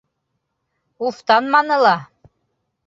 Уфтанманы 1.05 1.77
ла. 1.83 1.97